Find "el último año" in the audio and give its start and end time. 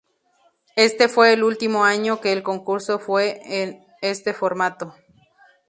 1.33-2.21